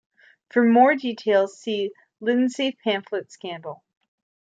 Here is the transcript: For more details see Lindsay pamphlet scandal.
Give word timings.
For 0.49 0.63
more 0.63 0.95
details 0.95 1.59
see 1.59 1.91
Lindsay 2.21 2.71
pamphlet 2.71 3.31
scandal. 3.31 3.83